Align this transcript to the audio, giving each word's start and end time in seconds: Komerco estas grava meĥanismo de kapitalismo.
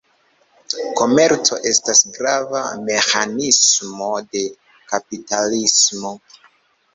Komerco 0.99 1.59
estas 1.71 2.01
grava 2.15 2.61
meĥanismo 2.87 4.09
de 4.33 4.43
kapitalismo. 4.95 6.17